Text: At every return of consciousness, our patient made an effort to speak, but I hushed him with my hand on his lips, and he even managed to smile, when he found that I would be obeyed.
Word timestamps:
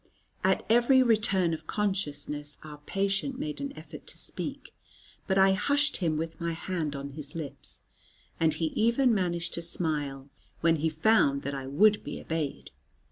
At 0.43 0.65
every 0.67 1.03
return 1.03 1.53
of 1.53 1.67
consciousness, 1.67 2.57
our 2.63 2.79
patient 2.87 3.37
made 3.37 3.61
an 3.61 3.71
effort 3.77 4.07
to 4.07 4.17
speak, 4.17 4.73
but 5.27 5.37
I 5.37 5.51
hushed 5.53 5.97
him 5.97 6.17
with 6.17 6.41
my 6.41 6.53
hand 6.53 6.95
on 6.95 7.11
his 7.11 7.35
lips, 7.35 7.83
and 8.39 8.51
he 8.55 8.73
even 8.73 9.13
managed 9.13 9.53
to 9.53 9.61
smile, 9.61 10.31
when 10.61 10.77
he 10.77 10.89
found 10.89 11.43
that 11.43 11.53
I 11.53 11.67
would 11.67 12.03
be 12.03 12.19
obeyed. 12.19 12.71